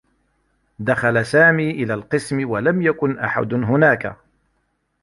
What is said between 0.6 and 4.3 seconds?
دخل سامي إلى القسم و لم يكن أحد هناك.